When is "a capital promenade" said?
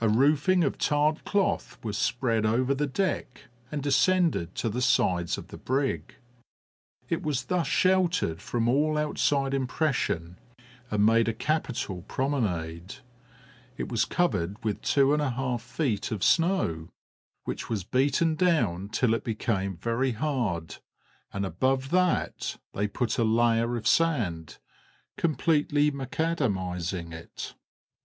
11.28-12.96